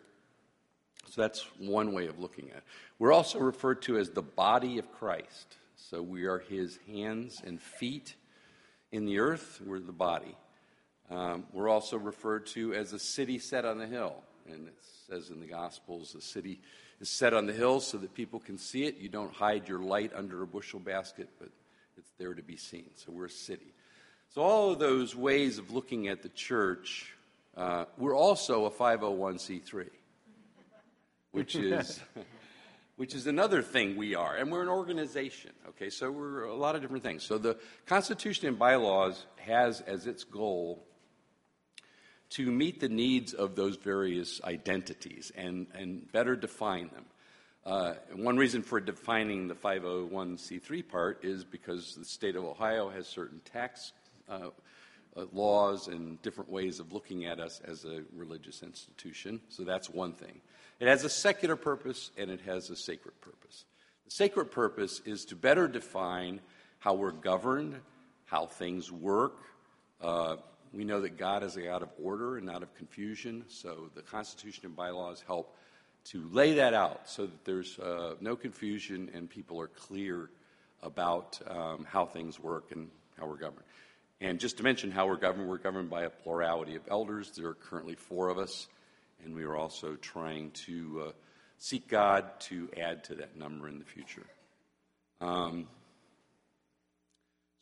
[1.09, 2.63] So that's one way of looking at it.
[2.99, 5.59] We're also referred to as the body of Christ.
[5.77, 8.17] So we are his hands and feet
[8.91, 9.61] in the earth.
[9.65, 10.37] We're the body.
[11.09, 14.25] Um, we're also referred to as a city set on the hill.
[14.51, 14.75] And it
[15.09, 16.61] says in the Gospels, a city
[17.03, 18.97] is set on the hill so that people can see it.
[18.99, 21.49] You don't hide your light under a bushel basket, but
[21.99, 22.91] it's there to be seen.
[22.95, 23.75] So we're a city.
[24.31, 27.13] So, all of those ways of looking at the church,
[27.55, 29.91] uh, we're also a 501c3,
[31.33, 32.01] which is.
[32.97, 34.37] which is another thing we are.
[34.37, 35.91] And we're an organization, okay?
[35.91, 37.25] So we're a lot of different things.
[37.25, 40.85] So the Constitution and bylaws has as its goal
[42.33, 47.05] to meet the needs of those various identities and, and better define them.
[47.65, 53.07] Uh, one reason for defining the 501c3 part is because the state of Ohio has
[53.07, 53.93] certain tax
[54.29, 54.49] uh,
[55.15, 59.41] uh, laws and different ways of looking at us as a religious institution.
[59.49, 60.41] So that's one thing.
[60.81, 63.65] It has a secular purpose and it has a sacred purpose.
[64.07, 66.41] The sacred purpose is to better define
[66.79, 67.77] how we're governed,
[68.25, 69.37] how things work,
[70.01, 70.37] uh,
[70.73, 74.03] we know that God is a God of order and not of confusion, so the
[74.03, 75.57] Constitution and bylaws help
[76.05, 80.31] to lay that out so that there's uh, no confusion and people are clear
[80.83, 83.65] about um, how things work and how we're governed.
[84.21, 87.31] And just to mention how we're governed, we're governed by a plurality of elders.
[87.37, 88.69] There are currently four of us,
[89.25, 91.13] and we are also trying to uh,
[91.59, 94.27] seek God to add to that number in the future.
[95.21, 95.67] Um,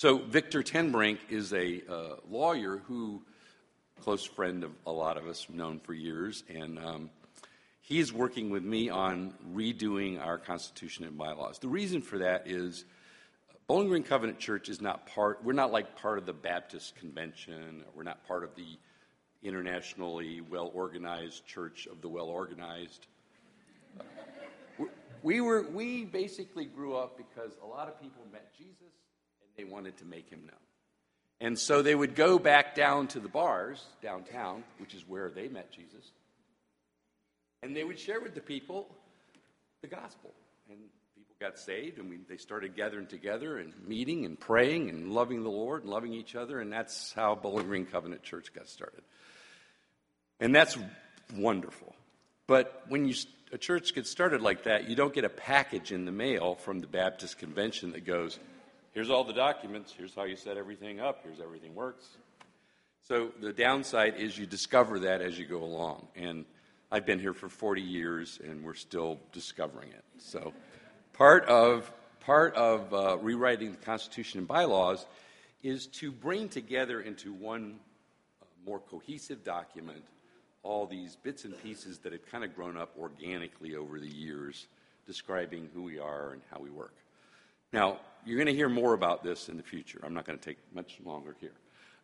[0.01, 3.21] so Victor Tenbrink is a uh, lawyer who,
[4.01, 7.11] close friend of a lot of us, known for years, and um,
[7.83, 11.59] he's working with me on redoing our Constitution and bylaws.
[11.59, 12.87] The reason for that is
[13.67, 15.45] Bowling Green Covenant Church is not part.
[15.45, 17.85] We're not like part of the Baptist Convention.
[17.95, 18.79] We're not part of the
[19.43, 23.07] internationally well organized Church of the Well Organized.
[25.23, 28.95] we were we basically grew up because a lot of people met Jesus
[29.57, 30.57] they wanted to make him known.
[31.41, 35.49] And so they would go back down to the bars downtown, which is where they
[35.49, 36.11] met Jesus,
[37.63, 38.87] and they would share with the people
[39.83, 40.33] the gospel.
[40.69, 40.79] And
[41.17, 45.43] people got saved, and we, they started gathering together and meeting and praying and loving
[45.43, 49.03] the Lord and loving each other, and that's how Bowling Green Covenant Church got started.
[50.41, 50.77] And that's
[51.35, 51.95] wonderful.
[52.47, 53.15] But when you,
[53.53, 56.81] a church gets started like that, you don't get a package in the mail from
[56.81, 58.39] the Baptist convention that goes,
[58.93, 62.07] here's all the documents, here's how you set everything up, here's everything works.
[63.03, 66.07] So the downside is you discover that as you go along.
[66.15, 66.45] And
[66.93, 70.05] I've been here for 40 years and we're still discovering it.
[70.19, 70.53] So
[71.13, 75.07] part of, part of uh, rewriting the Constitution and bylaws
[75.63, 77.81] is to bring together into one
[78.41, 80.05] uh, more cohesive document
[80.63, 84.67] all these bits and pieces that have kind of grown up organically over the years,
[85.07, 86.95] describing who we are and how we work.
[87.73, 90.01] Now, you're going to hear more about this in the future.
[90.03, 91.53] I'm not going to take much longer here.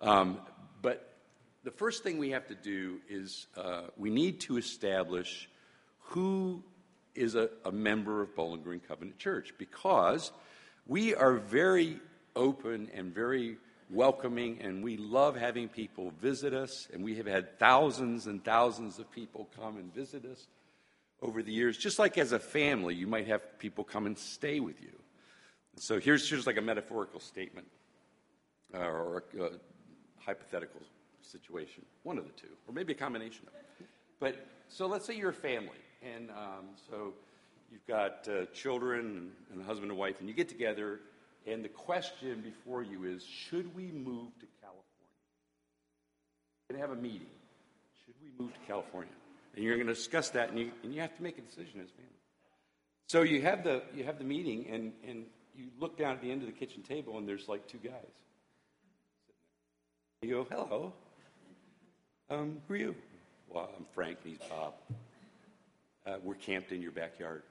[0.00, 0.38] Um,
[0.82, 1.14] but
[1.64, 5.48] the first thing we have to do is uh, we need to establish
[5.98, 6.62] who
[7.14, 10.32] is a, a member of Bowling Green Covenant Church because
[10.86, 11.98] we are very
[12.36, 13.56] open and very
[13.90, 16.88] welcoming, and we love having people visit us.
[16.92, 20.46] And we have had thousands and thousands of people come and visit us
[21.22, 21.76] over the years.
[21.76, 24.92] Just like as a family, you might have people come and stay with you.
[25.76, 27.66] So here's just like a metaphorical statement
[28.74, 29.50] uh, or a, a
[30.18, 30.80] hypothetical
[31.22, 33.86] situation, one of the two, or maybe a combination of it.
[34.18, 37.12] But so let's say you're a family, and um, so
[37.70, 41.00] you've got uh, children and a husband and wife, and you get together
[41.46, 44.82] and the question before you is should we move to California?
[46.68, 47.28] We're going to have a meeting.
[48.04, 49.12] Should we move to California?
[49.54, 51.80] And you're going to discuss that, and you, and you have to make a decision
[51.80, 52.10] as a family.
[53.06, 56.30] So you have the, you have the meeting, and, and you look down at the
[56.30, 57.92] end of the kitchen table, and there's like two guys.
[60.22, 60.92] You go, hello.
[62.30, 62.94] Um, who are you?
[63.48, 64.74] Well, I'm Frank, and he's Bob.
[66.06, 67.42] Uh, we're camped in your backyard.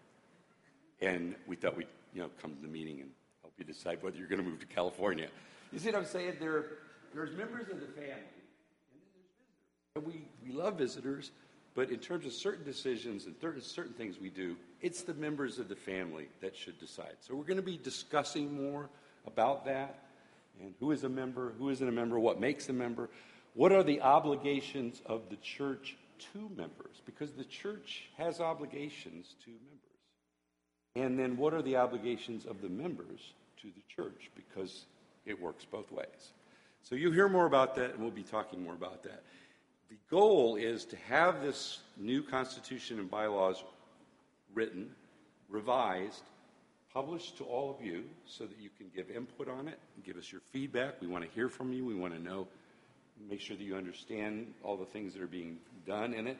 [1.01, 3.09] And we thought we'd, you know, come to the meeting and
[3.41, 5.27] help you decide whether you're going to move to California.
[5.71, 6.33] You see what I'm saying?
[6.39, 6.65] There,
[7.13, 9.95] there's members of the family, and then there's visitors.
[9.95, 11.31] And we, we love visitors,
[11.73, 15.69] but in terms of certain decisions and certain things we do, it's the members of
[15.69, 17.15] the family that should decide.
[17.21, 18.89] So we're going to be discussing more
[19.25, 20.03] about that
[20.61, 23.09] and who is a member, who isn't a member, what makes a member,
[23.53, 25.97] what are the obligations of the church
[26.33, 29.71] to members, because the church has obligations to members.
[30.95, 34.85] And then what are the obligations of the members to the church because
[35.25, 36.31] it works both ways.
[36.83, 39.23] So you'll hear more about that, and we'll be talking more about that.
[39.89, 43.63] The goal is to have this new constitution and bylaws
[44.55, 44.89] written,
[45.49, 46.23] revised,
[46.93, 50.31] published to all of you so that you can give input on it give us
[50.31, 51.01] your feedback.
[51.01, 51.83] We want to hear from you.
[51.83, 52.47] We want to know,
[53.29, 56.37] make sure that you understand all the things that are being done in it.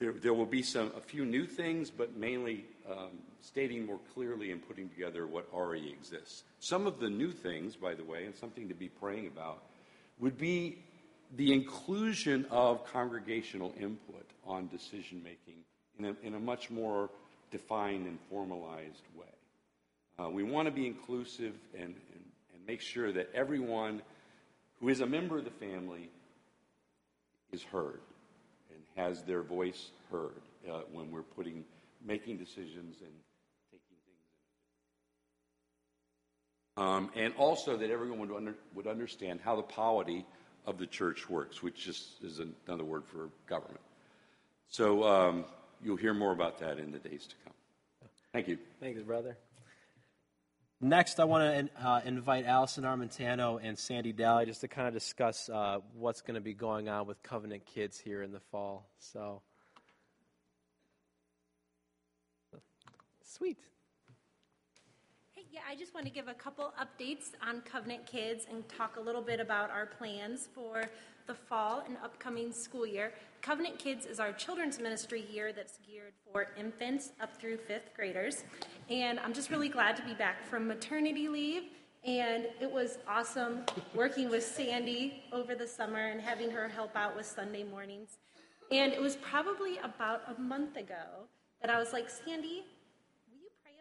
[0.00, 3.10] There, there will be some, a few new things, but mainly um,
[3.40, 6.42] stating more clearly and putting together what already exists.
[6.58, 9.62] Some of the new things, by the way, and something to be praying about,
[10.18, 10.78] would be
[11.36, 15.62] the inclusion of congregational input on decision making
[15.98, 17.10] in a, in a much more
[17.50, 19.26] defined and formalized way.
[20.18, 24.02] Uh, we want to be inclusive and, and, and make sure that everyone
[24.80, 26.08] who is a member of the family
[27.52, 28.00] is heard
[28.70, 31.64] and has their voice heard uh, when we're putting,
[32.04, 33.12] making decisions and
[33.70, 34.20] taking things
[36.76, 36.82] in.
[36.82, 40.24] Um, and also that everyone would, under, would understand how the polity
[40.66, 43.80] of the church works, which just is another word for government.
[44.68, 45.44] So um,
[45.84, 47.52] you'll hear more about that in the days to come.
[48.32, 48.58] Thank you.
[48.80, 49.36] Thanks, brother.
[50.80, 54.92] Next, I want to uh, invite Allison Armentano and Sandy Daly just to kind of
[54.92, 58.90] discuss uh, what's going to be going on with Covenant Kids here in the fall.
[58.98, 59.40] So,
[63.22, 63.56] sweet.
[65.54, 69.00] Yeah, I just want to give a couple updates on Covenant Kids and talk a
[69.00, 70.82] little bit about our plans for
[71.28, 73.12] the fall and upcoming school year.
[73.40, 78.42] Covenant Kids is our children's ministry here that's geared for infants up through fifth graders.
[78.90, 81.62] And I'm just really glad to be back from maternity leave.
[82.04, 83.64] And it was awesome
[83.94, 88.18] working with Sandy over the summer and having her help out with Sunday mornings.
[88.72, 91.28] And it was probably about a month ago
[91.60, 92.64] that I was like, Sandy,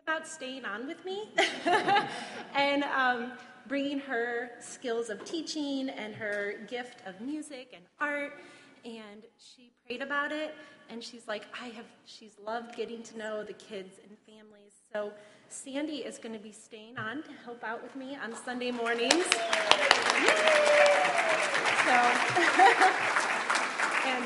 [0.04, 1.30] about staying on with me?
[2.56, 3.32] and um,
[3.68, 8.34] bringing her skills of teaching and her gift of music and art.
[8.84, 10.56] And she prayed about it,
[10.90, 14.74] and she's like, I have, she's loved getting to know the kids and families.
[14.92, 15.14] So
[15.48, 19.24] Sandy is going to be staying on to help out with me on Sunday mornings.
[21.86, 21.92] So,
[24.06, 24.26] and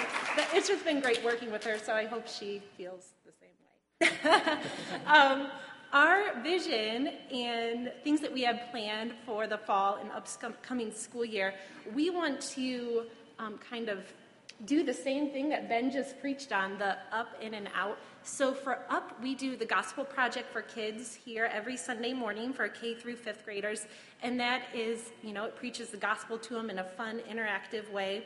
[0.53, 4.57] it's just been great working with her, so I hope she feels the same way.
[5.05, 5.49] um,
[5.93, 11.53] our vision and things that we have planned for the fall and upcoming school year,
[11.93, 13.05] we want to
[13.39, 13.99] um, kind of
[14.65, 17.97] do the same thing that Ben just preached on the up, in, and out.
[18.23, 22.67] So for up, we do the Gospel Project for Kids here every Sunday morning for
[22.67, 23.85] K through fifth graders.
[24.23, 27.89] And that is, you know, it preaches the gospel to them in a fun, interactive
[27.91, 28.25] way.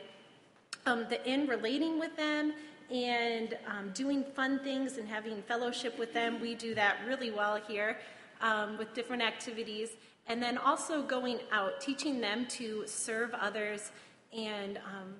[0.86, 2.54] Um, the in relating with them
[2.92, 7.56] and um, doing fun things and having fellowship with them, we do that really well
[7.56, 7.98] here
[8.42, 9.90] um, with different activities.
[10.26, 13.90] And then also going out, teaching them to serve others
[14.36, 15.14] and um,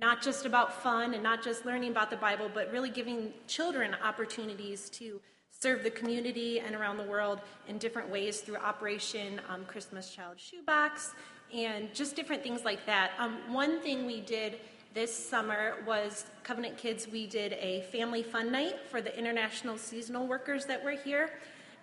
[0.00, 3.94] not just about fun and not just learning about the Bible, but really giving children
[4.02, 9.64] opportunities to serve the community and around the world in different ways through Operation um,
[9.66, 11.12] Christmas Child Shoebox
[11.54, 13.10] and just different things like that.
[13.18, 14.58] Um, one thing we did
[14.92, 20.26] this summer was Covenant Kids, we did a family fun night for the international seasonal
[20.26, 21.30] workers that were here.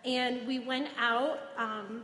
[0.04, 2.02] And we went out um,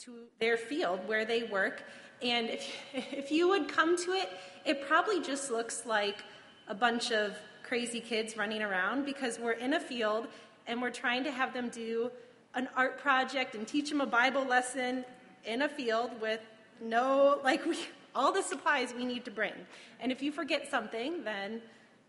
[0.00, 1.84] to their field where they work.
[2.20, 4.30] And if, if you would come to it,
[4.64, 6.24] it probably just looks like
[6.66, 10.26] a bunch of crazy kids running around because we're in a field
[10.66, 12.10] and we're trying to have them do
[12.54, 15.04] an art project and teach them a Bible lesson
[15.44, 16.40] in a field with
[16.82, 17.78] no, like, we,
[18.14, 19.52] all the supplies we need to bring.
[20.00, 21.60] And if you forget something, then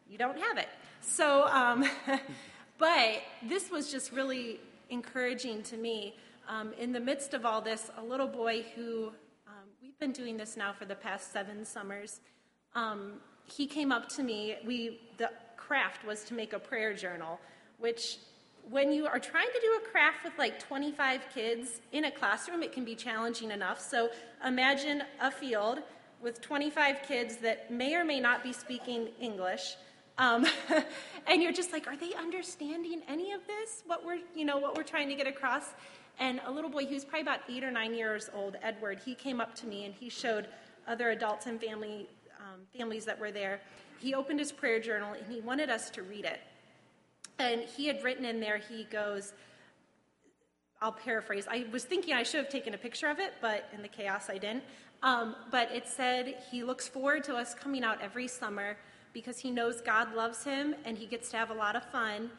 [0.09, 0.69] you don't have it.
[1.01, 1.85] So, um,
[2.77, 6.15] but this was just really encouraging to me.
[6.47, 9.11] Um, in the midst of all this, a little boy who,
[9.47, 12.19] um, we've been doing this now for the past seven summers,
[12.75, 13.13] um,
[13.45, 14.57] he came up to me.
[14.65, 17.39] We, the craft was to make a prayer journal,
[17.79, 18.17] which
[18.69, 22.63] when you are trying to do a craft with like 25 kids in a classroom,
[22.63, 23.79] it can be challenging enough.
[23.79, 24.09] So
[24.45, 25.79] imagine a field
[26.21, 29.75] with 25 kids that may or may not be speaking English.
[30.17, 30.45] Um,
[31.27, 33.83] and you're just like, are they understanding any of this?
[33.85, 35.65] What we're, you know, what we're trying to get across?
[36.19, 39.41] And a little boy who's probably about eight or nine years old, Edward, he came
[39.41, 40.47] up to me and he showed
[40.87, 42.07] other adults and family
[42.39, 43.61] um, families that were there.
[43.99, 46.39] He opened his prayer journal and he wanted us to read it.
[47.39, 49.33] And he had written in there, he goes,
[50.81, 51.47] I'll paraphrase.
[51.49, 54.29] I was thinking I should have taken a picture of it, but in the chaos
[54.29, 54.63] I didn't.
[55.01, 58.77] Um, but it said he looks forward to us coming out every summer
[59.13, 62.29] because he knows God loves him and he gets to have a lot of fun.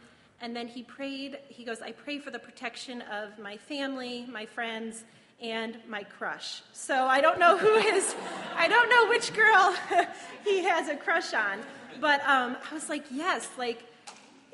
[0.40, 4.44] And then he prayed, he goes, I pray for the protection of my family, my
[4.44, 5.04] friends,
[5.40, 6.62] and my crush.
[6.72, 8.14] So I don't know who his,
[8.56, 9.74] I don't know which girl
[10.44, 11.60] he has a crush on.
[12.00, 13.84] But um, I was like, yes, like,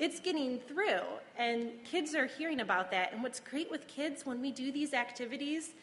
[0.01, 1.03] it's getting through,
[1.37, 3.13] and kids are hearing about that.
[3.13, 5.75] And what's great with kids when we do these activities,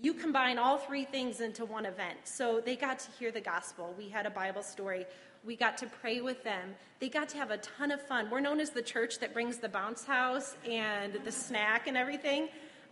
[0.00, 2.20] you combine all three things into one event.
[2.24, 3.94] So they got to hear the gospel.
[3.98, 5.04] We had a Bible story.
[5.44, 6.74] We got to pray with them.
[7.00, 8.30] They got to have a ton of fun.
[8.30, 12.48] We're known as the church that brings the bounce house and the snack and everything.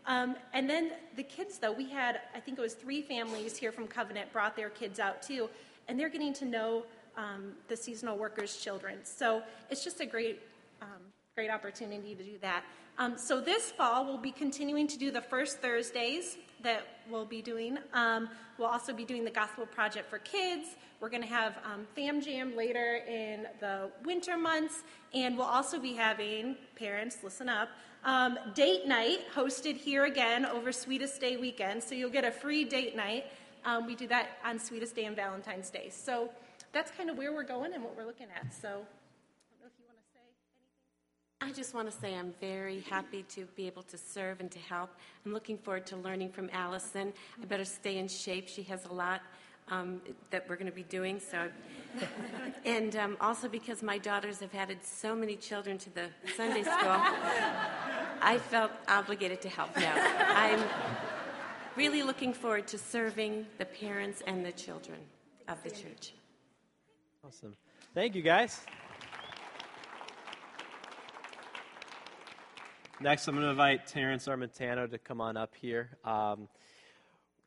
[0.06, 3.72] Um, and then the kids, though, we had, I think it was three families here
[3.72, 5.48] from Covenant brought their kids out too,
[5.88, 6.84] and they're getting to know
[7.16, 8.98] um, the seasonal workers' children.
[9.04, 10.40] So it's just a great,
[10.82, 10.88] um,
[11.34, 12.64] great opportunity to do that.
[12.98, 17.42] Um, so this fall, we'll be continuing to do the first Thursdays that we'll be
[17.42, 17.78] doing.
[17.92, 20.68] Um, we'll also be doing the Gospel Project for Kids.
[20.98, 25.78] We're going to have um, Fam Jam later in the winter months, and we'll also
[25.78, 27.68] be having, parents, listen up,
[28.04, 31.82] um, date night hosted here again over Sweetest Day weekend.
[31.82, 33.26] So you'll get a free date night.
[33.86, 35.90] we do that on Sweetest Day and Valentine's Day.
[35.90, 36.30] So
[36.76, 38.52] that's kind of where we're going and what we're looking at.
[38.52, 38.82] So I don't
[39.62, 41.48] know if you want to say anything.
[41.48, 44.58] I just want to say I'm very happy to be able to serve and to
[44.58, 44.90] help.
[45.24, 47.14] I'm looking forward to learning from Allison.
[47.40, 48.46] I better stay in shape.
[48.46, 49.22] She has a lot
[49.68, 51.18] um, that we're going to be doing.
[51.18, 51.48] So,
[52.66, 57.00] and um, also because my daughters have added so many children to the Sunday school,
[58.20, 59.94] I felt obligated to help now.
[60.28, 60.62] I'm
[61.74, 64.98] really looking forward to serving the parents and the children
[65.48, 66.12] of the church.
[67.26, 67.56] Awesome.
[67.92, 68.60] Thank you, guys.
[73.00, 75.98] Next, I'm going to invite Terrence Armentano to come on up here.
[76.04, 76.46] Um,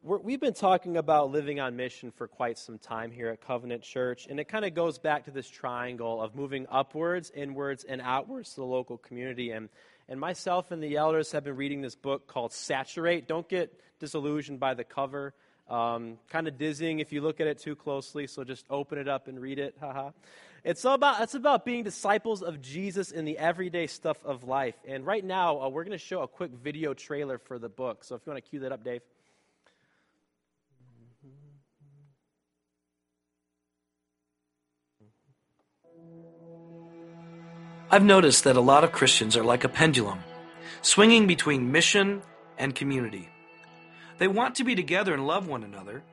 [0.03, 3.81] we have been talking about living on mission for quite some time here at Covenant
[3.81, 8.01] Church, and it kind of goes back to this triangle of moving upwards, inwards, and
[8.01, 9.51] outwards to the local community.
[9.51, 9.69] And,
[10.09, 13.29] and myself and the elders have been reading this book called Saturate.
[13.29, 15.33] Don't get disillusioned by the cover.
[15.69, 19.07] Um, kind of dizzying if you look at it too closely, so just open it
[19.07, 19.75] up and read it.
[19.79, 20.11] Haha.
[20.63, 24.75] It's about it's about being disciples of Jesus in the everyday stuff of life.
[24.85, 28.03] And right now, uh, we're going to show a quick video trailer for the book.
[28.03, 29.01] So if you want to cue that up, Dave.
[37.91, 40.19] I've noticed that a lot of Christians are like a pendulum,
[40.81, 42.21] swinging between mission
[42.57, 43.29] and community.
[44.19, 46.03] They want to be together and love one another,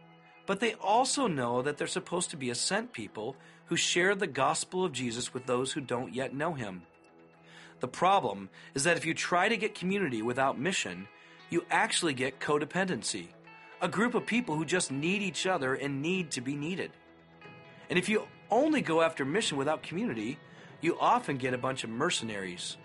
[0.47, 3.37] but they also know that they're supposed to be a sent people
[3.67, 6.83] who share the gospel of Jesus with those who don't yet know him.
[7.81, 11.09] The problem is that if you try to get community without mission,
[11.51, 13.27] you actually get codependency,
[13.83, 16.93] a group of people who just need each other and need to be needed.
[17.91, 20.39] And if you only go after mission without community,
[20.81, 22.77] you often get a bunch of mercenaries,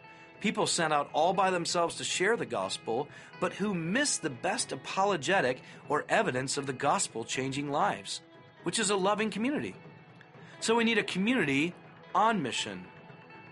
[0.42, 3.08] people sent out all by themselves to share the gospel,
[3.40, 8.22] but who miss the best apologetic or evidence of the gospel changing lives,
[8.64, 9.76] which is a loving community.
[10.60, 11.74] So we need a community
[12.14, 12.86] on mission.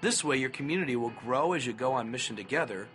[0.01, 2.87] This way, your community will grow as you go on mission together,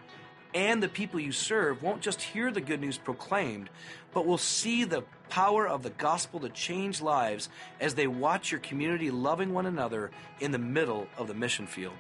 [0.55, 3.69] and the people you serve won't just hear the good news proclaimed,
[4.13, 7.49] but will see the power of the gospel to change lives
[7.81, 11.95] as they watch your community loving one another in the middle of the mission field.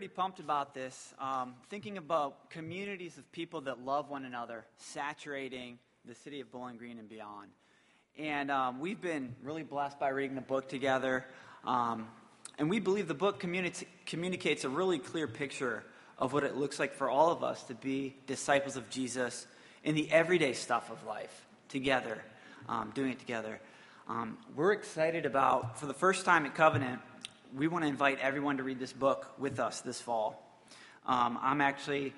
[0.00, 1.12] Pretty pumped about this.
[1.18, 6.78] Um, thinking about communities of people that love one another, saturating the city of Bowling
[6.78, 7.50] Green and beyond.
[8.18, 11.26] And um, we've been really blessed by reading the book together.
[11.66, 12.08] Um,
[12.58, 15.84] and we believe the book communi- communicates a really clear picture
[16.18, 19.46] of what it looks like for all of us to be disciples of Jesus
[19.84, 22.24] in the everyday stuff of life together,
[22.70, 23.60] um, doing it together.
[24.08, 27.02] Um, we're excited about, for the first time at Covenant,
[27.56, 30.40] we want to invite everyone to read this book with us this fall.
[31.06, 32.12] Um, I'm actually,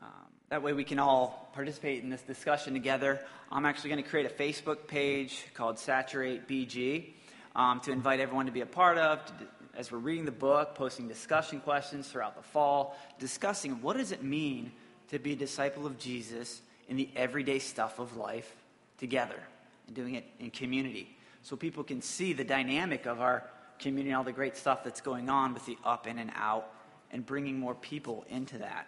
[0.00, 0.08] um,
[0.50, 3.20] that way we can all participate in this discussion together.
[3.50, 7.10] I'm actually going to create a Facebook page called Saturate BG
[7.56, 9.32] um, to invite everyone to be a part of, to,
[9.74, 14.22] as we're reading the book, posting discussion questions throughout the fall, discussing what does it
[14.22, 14.70] mean
[15.08, 18.54] to be a disciple of Jesus in the everyday stuff of life
[18.98, 19.40] together
[19.86, 23.44] and doing it in community so people can see the dynamic of our
[23.78, 26.72] community, all the great stuff that's going on with the up in and out,
[27.12, 28.86] and bringing more people into that.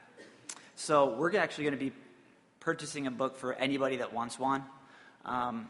[0.76, 1.92] So we're actually going to be
[2.60, 4.64] purchasing a book for anybody that wants one.
[5.24, 5.68] Um,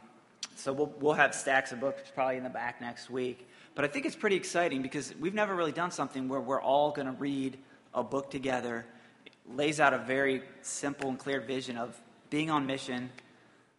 [0.56, 3.48] so we'll, we'll have stacks of books probably in the back next week.
[3.74, 6.90] But I think it's pretty exciting because we've never really done something where we're all
[6.90, 7.56] going to read
[7.94, 8.84] a book together.
[9.24, 11.98] It lays out a very simple and clear vision of
[12.28, 13.10] being on mission,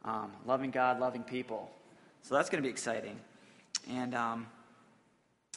[0.04, 1.70] um, loving God, loving people.
[2.24, 3.20] So that's going to be exciting.
[3.90, 4.48] And um,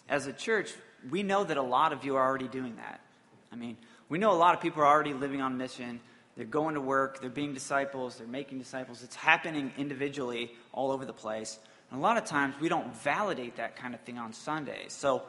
[0.09, 0.73] as a church,
[1.11, 3.01] we know that a lot of you are already doing that.
[3.53, 3.77] I mean,
[4.09, 6.01] we know a lot of people are already living on mission.
[6.37, 9.03] They're going to work, they're being disciples, they're making disciples.
[9.03, 11.59] It's happening individually all over the place.
[11.91, 14.93] And a lot of times we don't validate that kind of thing on Sundays.
[14.93, 15.23] So,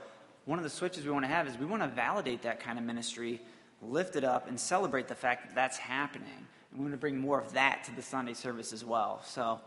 [0.46, 2.78] one of the switches we want to have is we want to validate that kind
[2.78, 3.42] of ministry,
[3.82, 6.28] lift it up, and celebrate the fact that that's happening.
[6.72, 9.22] And we want to bring more of that to the Sunday service as well.
[9.26, 9.60] So,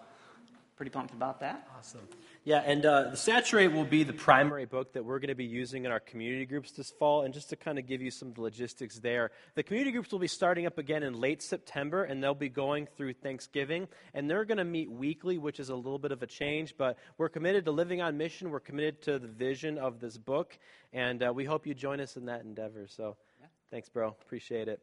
[0.76, 1.68] pretty pumped about that.
[1.76, 2.09] Awesome.
[2.49, 5.44] Yeah, and uh, the Saturate will be the primary book that we're going to be
[5.44, 7.20] using in our community groups this fall.
[7.20, 10.11] And just to kind of give you some of the logistics there, the community groups
[10.11, 13.86] will be starting up again in late September, and they'll be going through Thanksgiving.
[14.14, 16.96] And they're going to meet weekly, which is a little bit of a change, but
[17.18, 18.49] we're committed to living on mission.
[18.49, 20.57] We're committed to the vision of this book,
[20.94, 22.86] and uh, we hope you join us in that endeavor.
[22.88, 23.49] So yeah.
[23.70, 24.16] thanks, bro.
[24.22, 24.80] Appreciate it.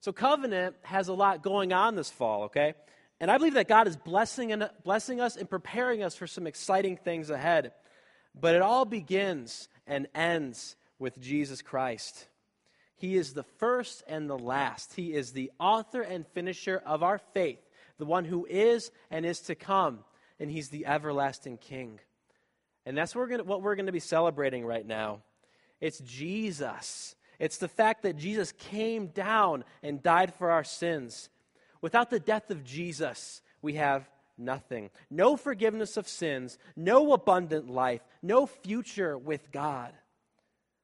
[0.00, 2.74] So, Covenant has a lot going on this fall, okay?
[3.20, 6.46] And I believe that God is blessing, and, blessing us and preparing us for some
[6.46, 7.72] exciting things ahead.
[8.38, 12.26] But it all begins and ends with Jesus Christ.
[12.96, 14.94] He is the first and the last.
[14.94, 17.60] He is the author and finisher of our faith,
[17.98, 20.00] the one who is and is to come,
[20.40, 22.00] and He's the everlasting King.
[22.86, 25.20] And that's what we're gonna, what we're going to be celebrating right now.
[25.80, 27.14] It's Jesus.
[27.38, 31.28] It's the fact that Jesus came down and died for our sins.
[31.84, 34.08] Without the death of Jesus, we have
[34.38, 34.88] nothing.
[35.10, 39.92] No forgiveness of sins, no abundant life, no future with God.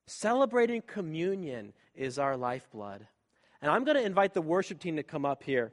[0.06, 3.06] Celebrating communion is our lifeblood.
[3.62, 5.72] And I'm going to invite the worship team to come up here.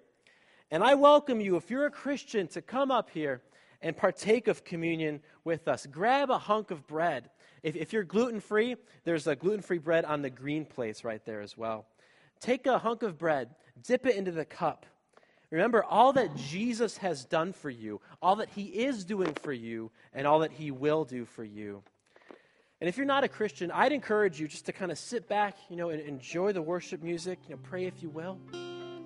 [0.71, 3.41] And I welcome you, if you're a Christian, to come up here
[3.81, 5.85] and partake of communion with us.
[5.87, 7.29] Grab a hunk of bread.
[7.63, 11.25] If, if you're gluten free, there's a gluten free bread on the green plates right
[11.25, 11.85] there as well.
[12.39, 13.49] Take a hunk of bread,
[13.83, 14.85] dip it into the cup
[15.49, 19.91] Remember all that Jesus has done for you, all that he is doing for you,
[20.13, 21.83] and all that he will do for you.
[22.79, 25.57] And if you're not a Christian, I'd encourage you just to kind of sit back,
[25.69, 28.37] you know, and enjoy the worship music, you know, pray if you will.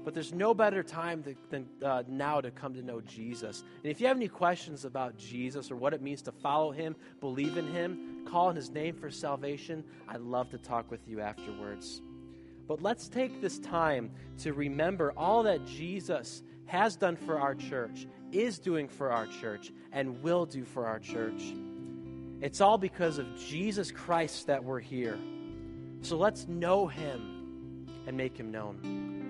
[0.04, 3.64] But there's no better time to, than uh, now to come to know Jesus.
[3.84, 6.96] And if you have any questions about Jesus or what it means to follow him,
[7.20, 11.22] believe in him, call on his name for salvation, I'd love to talk with you
[11.22, 12.02] afterwards.
[12.72, 14.10] But let's take this time
[14.44, 19.74] to remember all that Jesus has done for our church, is doing for our church,
[19.92, 21.54] and will do for our church.
[22.40, 25.20] It's all because of Jesus Christ that we're here.
[26.00, 29.21] So let's know him and make him known.